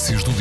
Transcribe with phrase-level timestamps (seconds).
[0.00, 0.32] Notícias do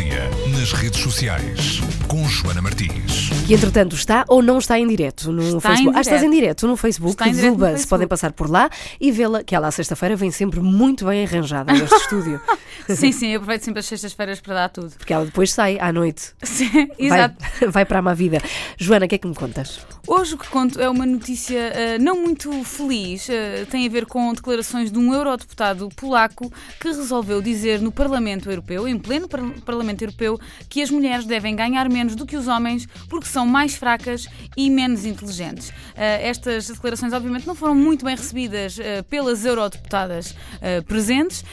[0.59, 1.79] nas redes sociais
[2.09, 3.29] com Joana Martins.
[3.47, 5.97] Que entretanto está ou não está em direto no Está em Facebook.
[5.97, 7.13] Ah, estás em direto no Facebook.
[7.13, 8.69] Está em direto Zuba, se podem passar por lá
[8.99, 12.41] e vê-la, que ela à sexta-feira vem sempre muito bem arranjada a este estúdio.
[12.89, 14.89] Sim, sim, eu aproveito sempre as sextas-feiras para dar tudo.
[14.97, 16.33] Porque ela depois sai à noite.
[16.43, 17.35] Sim, Vai, exato.
[17.71, 18.41] vai para a má vida.
[18.77, 19.79] Joana, o que é que me contas?
[20.07, 23.29] Hoje o que conto é uma notícia eh, não muito feliz.
[23.29, 28.49] eh, tem a ver com declarações de um eurodeputado polaco que resolveu dizer no Parlamento
[28.49, 32.47] Europeu, em pleno par- Parlamento Europeu, que as mulheres devem ganhar menos do que os
[32.47, 35.71] homens porque são mais fracas e menos inteligentes.
[35.95, 41.43] Eh, estas declarações, obviamente, não foram muito bem recebidas eh, pelas eurodeputadas eh, presentes,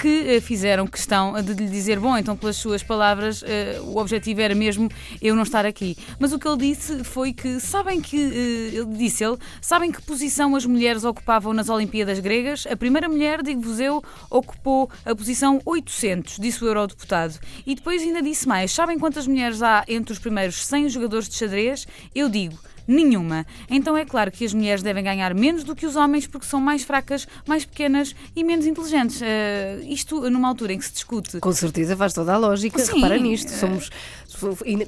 [0.00, 3.42] que fizeram questão de lhe dizer: bom, então, pelas suas palavras,
[3.82, 4.88] o objetivo era mesmo
[5.20, 5.96] eu não estar aqui.
[6.18, 10.54] Mas o que ele disse foi que sabem que ele disse ele, sabem que posição
[10.56, 12.66] as mulheres ocupavam nas Olimpíadas gregas?
[12.66, 17.34] A primeira mulher, digo-vos eu, ocupou a posição 800, disse o eurodeputado.
[17.66, 21.34] E depois ainda disse mais: sabem quantas mulheres há entre os primeiros 100 jogadores de
[21.36, 21.86] xadrez?
[22.14, 22.58] Eu digo.
[22.90, 23.44] Nenhuma.
[23.68, 26.58] Então é claro que as mulheres devem ganhar menos do que os homens porque são
[26.58, 29.20] mais fracas, mais pequenas e menos inteligentes.
[29.20, 32.78] Eh, isto numa altura em que se discute Com certeza faz toda a lógica.
[32.78, 33.52] Sim, Repara nisto.
[33.52, 33.90] eh, Somos.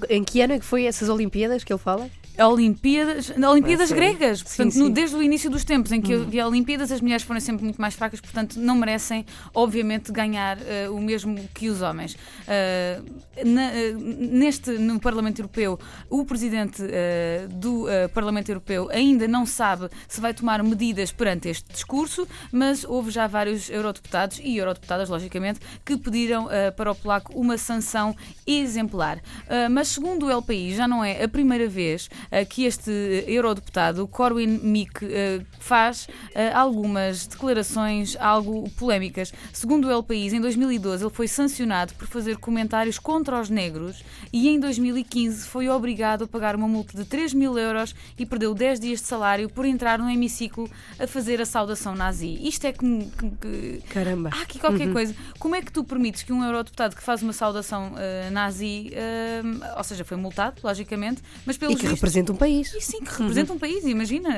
[0.08, 2.08] Em que ano é que foi essas Olimpíadas que ele fala?
[2.46, 4.42] Olimpíadas, Olimpíadas gregas.
[4.42, 7.40] Portanto, Sim, no- desde o início dos tempos em que havia Olimpíadas, as mulheres foram
[7.40, 9.24] sempre muito mais fracas, portanto, não merecem,
[9.54, 12.16] obviamente, ganhar eh, o mesmo que os homens.
[12.46, 13.00] Eh,
[13.44, 19.88] na- eh, neste, no Parlamento Europeu, o presidente eh, do Parlamento Europeu ainda não sabe
[20.08, 25.60] se vai tomar medidas perante este discurso, mas houve já vários eurodeputados e eurodeputadas, logicamente,
[25.84, 28.14] que pediram para o polaco uma sanção
[28.46, 29.18] exemplar.
[29.18, 32.10] Uh, mas segundo o LPI, já não é a primeira vez uh,
[32.48, 39.32] que este eurodeputado, Corwin Mikke, uh, faz uh, algumas declarações algo polémicas.
[39.52, 44.48] Segundo o LPI, em 2012 ele foi sancionado por fazer comentários contra os negros e
[44.48, 48.80] em 2015 foi obrigado a pagar uma multa de 3 mil euros e perdeu 10
[48.80, 50.68] dias de salário por entrar no hemiciclo
[50.98, 52.38] a fazer a saudação nazi.
[52.46, 53.10] Isto é que,
[53.40, 54.30] que- Caramba.
[54.32, 55.14] Há aqui qualquer coisa.
[55.38, 59.42] Como é que tu permites que um eurodeputado que faz uma saudação eh, nazi, eh,
[59.76, 62.74] ou seja, foi multado, logicamente, mas pelos E que vistos- representa um país.
[62.74, 64.28] E sim, que representa um país, imagina,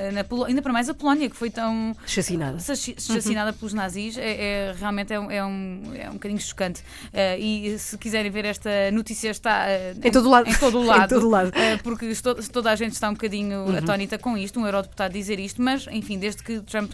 [0.47, 2.59] ainda para mais a Polónia, que foi tão Chacinada.
[2.61, 6.83] saci- assassinada pelos nazis, é, é- realmente é, um- é um, é um bocadinho chocante.
[7.13, 10.49] Eh, e se quiserem ver esta notícia, está eh, Em todo o lado.
[10.49, 11.09] Em todo o lado.
[11.09, 11.53] todo lado.
[11.55, 12.13] Eh, porque
[12.53, 16.19] toda a gente está um bocadinho atónita com isto, um eurodeputado dizer isto, mas, enfim,
[16.19, 16.93] desde que Trump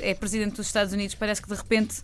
[0.00, 1.96] é presidente dos Estados Unidos, parece que de repente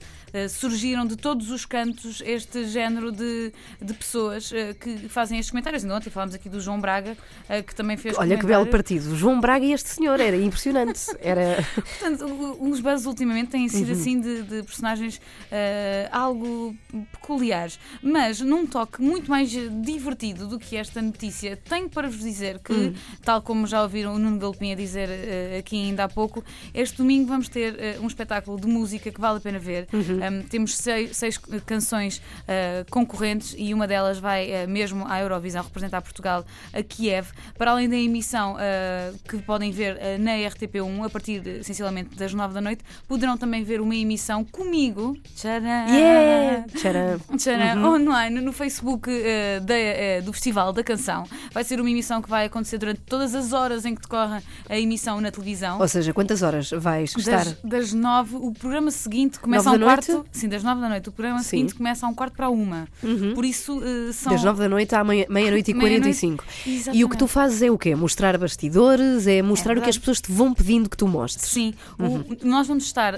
[0.50, 5.84] surgiram de todos os cantos este género de, de pessoas que fazem estes comentários.
[5.84, 7.16] Ainda ontem falámos aqui do João Braga,
[7.66, 9.14] que também fez Olha que belo partido.
[9.16, 10.20] João Braga e este senhor.
[10.20, 11.00] Era impressionante.
[11.20, 11.64] Era.
[11.98, 16.74] Portanto, os buzz ultimamente têm sido assim de, de personagens eh, algo
[17.12, 17.78] peculiares.
[18.02, 22.94] Mas num toque muito mais divertido do que esta notícia, tenho para vos dizer que,
[23.22, 26.98] tal como já ouviram o Nuno Galopim a dizer eh, aqui ainda há pouco, este
[26.98, 29.86] domingo vamos ter eh, um espetáculo de música que vale a pena ver.
[29.92, 35.62] Um, temos seis, seis canções eh, concorrentes e uma delas vai eh, mesmo à Eurovisão
[35.62, 37.28] representar Portugal a Kiev,
[37.58, 42.16] para além da emissão eh, que podem ver eh, na RTP1 a partir, de, essencialmente,
[42.16, 45.16] das 9 da noite, poderão também ver uma emissão comigo.
[45.36, 45.64] Tcharam!
[45.88, 46.64] Yeah!
[46.74, 47.20] Tcharam.
[47.36, 51.24] Tcharam, online no Facebook eh, da, do Festival da Canção.
[51.52, 54.78] Vai ser uma emissão que vai acontecer durante todas as horas em que decorre a
[54.78, 55.80] emissão na televisão.
[55.80, 57.44] Ou seja, quantas horas vais estar?
[57.44, 60.06] Das, das nove, o programa seguinte começa Nove a um da noite?
[60.12, 60.26] quarto.
[60.32, 61.08] Sim, das nove da noite.
[61.08, 61.48] O programa Sim.
[61.48, 62.86] seguinte começa a um quarto para uma.
[63.34, 63.80] Por isso
[64.12, 64.32] são.
[64.32, 66.18] Das 9 da noite à meia- meia-noite e Meia-noite.
[66.20, 66.44] 45.
[66.92, 67.23] E o que.
[67.24, 67.94] Tu fazes é o quê?
[67.94, 69.26] Mostrar bastidores?
[69.26, 71.48] É mostrar o que as pessoas te vão pedindo que tu mostres?
[71.50, 72.36] Sim, o- Uhum.
[72.42, 73.14] nós vamos estar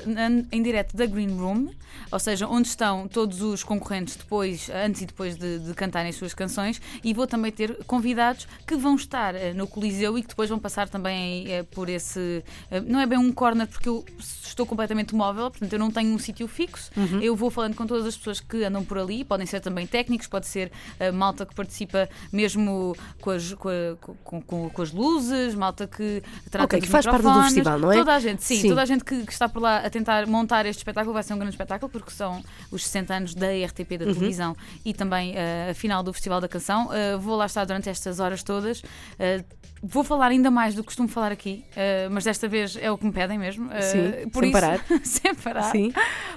[0.53, 1.69] em direto da Green Room,
[2.13, 6.17] ou seja, onde estão todos os concorrentes depois, antes e depois de, de cantarem as
[6.17, 10.29] suas canções, e vou também ter convidados que vão estar eh, no Coliseu e que
[10.29, 12.45] depois vão passar também eh, por esse.
[12.71, 16.15] eh, não é bem um corner, porque eu estou completamente móvel, portanto eu não tenho
[16.15, 16.91] um sítio fixo.
[16.97, 17.21] Uhum.
[17.21, 20.27] Eu vou falando com todas as pessoas que andam por ali, podem ser também técnicos,
[20.29, 20.71] pode ser
[21.15, 26.23] malta que participa mesmo com as, com, a- com- com- com as luzes, malta que
[26.51, 27.97] trata Ok, dos que faz parte do festival, não é?
[27.97, 28.69] Toda a gente, sim, Sim.
[28.69, 31.35] toda a gente que, que está por lá a tentar montar este espetáculo vai ser
[31.35, 33.99] um grande espetáculo porque são os 60 anos da RTP Uhum.
[33.99, 36.93] da televisão e também eh, a final do Festival da Canção.
[36.93, 38.83] Eh, vou lá estar durante estas horas todas.
[39.19, 39.45] Eh,
[39.83, 41.63] Vou falar ainda mais do que costumo falar aqui,
[42.11, 43.69] mas desta vez é o que me pedem mesmo.
[43.83, 44.81] Sim, por sem isso- parar.
[45.05, 45.71] sem parar.
[45.71, 45.93] Sim.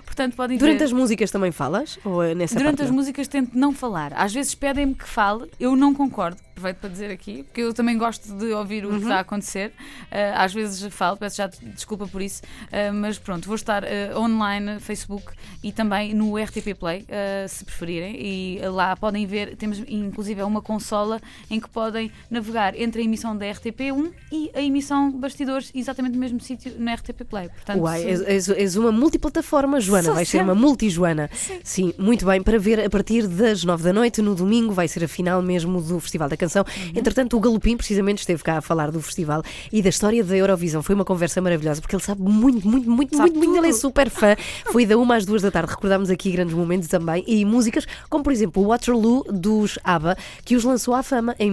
[0.10, 0.86] Portanto, podem Durante ver.
[0.86, 2.00] as músicas também falas?
[2.04, 4.12] Ou é nessa Durante as músicas tento não falar.
[4.14, 6.42] Às vezes pedem-me que fale, eu não concordo.
[6.50, 9.70] Aproveito para dizer aqui, porque eu também gosto de ouvir o que está a acontecer.
[9.70, 14.20] Uh, às vezes falo, peço já desculpa por isso, uh, mas pronto, vou estar uh,
[14.20, 15.32] online, Facebook
[15.64, 18.16] e também no RTP Play, uh, se preferirem.
[18.20, 23.36] E lá podem ver, temos inclusive uma consola em que podem navegar entre a emissão
[23.36, 27.50] da RTP1 e a emissão Bastidores, exatamente no mesmo sítio na RTP Play.
[27.50, 30.14] Portanto, Uai, se- és, és- uma multiplataforma, Joana.
[30.14, 31.30] Vai ser uma multi-Joana.
[31.64, 31.94] Sim.
[31.98, 32.42] muito bem.
[32.42, 35.82] Para ver a partir das nove da noite, no domingo, vai ser a final mesmo
[35.82, 36.64] do Festival da Canção.
[36.64, 36.92] Uhum.
[36.96, 40.82] Entretanto, o Galopim precisamente esteve cá a falar do festival e da história da Eurovisão.
[40.82, 43.58] Foi uma conversa maravilhosa, porque ele sabe muito, muito, muito, Sabe muito, muito.
[43.60, 43.82] Ele é tudo.
[43.82, 44.36] super fã.
[44.72, 45.70] Foi da uma às duas da tarde.
[45.72, 47.24] Recordámos aqui grandes momentos também.
[47.28, 51.52] E músicas como, por exemplo, o Waterloo dos ABBA, que os lançou à fama em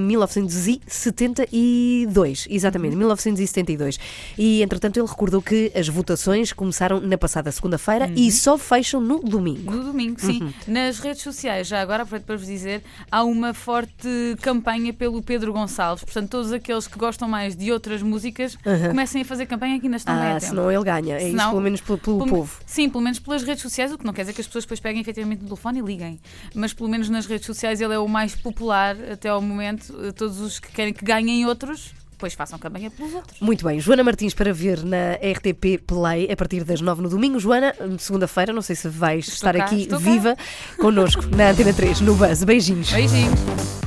[1.26, 2.46] 1972.
[2.50, 3.98] Exatamente, 1972.
[4.38, 9.20] E, entretanto, ele recordou que as votações começaram na passada segunda-feira e só fecham no
[9.20, 9.72] domingo.
[9.72, 10.42] No domingo, sim.
[10.42, 10.52] Uhum.
[10.66, 15.52] Nas redes sociais, já agora aproveito para vos dizer, há uma forte campanha pelo Pedro
[15.52, 16.04] Gonçalves.
[16.04, 18.56] Portanto, todos aqueles que gostam mais de outras músicas
[18.88, 21.14] comecem a fazer campanha aqui na estão bem a Ah, senão ele ganha.
[21.16, 22.60] É isso, Senão- pelo menos pelo Pelo- povo.
[22.76, 24.78] Sim, pelo menos pelas redes sociais, o que não quer dizer que as pessoas depois
[24.80, 26.20] peguem efetivamente no telefone e liguem.
[26.54, 29.94] Mas pelo menos nas redes sociais ele é o mais popular até ao momento.
[30.04, 33.40] Eh, Todos os que querem que ganhem outros, depois façam campanha pelos outros.
[33.40, 37.40] Muito bem, Joana Martins para ver na RTP Play a partir das nove no domingo.
[37.40, 40.04] Joana, segunda-feira, não sei se vais estar cá, aqui estou cá.
[40.04, 40.36] viva
[40.78, 42.44] connosco na Antena 3, no Buzz.
[42.44, 42.92] Beijinhos.
[42.92, 43.85] Beijinhos.